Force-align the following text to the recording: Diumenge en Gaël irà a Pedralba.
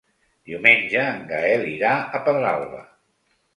Diumenge 0.51 1.03
en 1.09 1.21
Gaël 1.33 1.67
irà 1.73 1.93
a 2.19 2.25
Pedralba. 2.27 2.83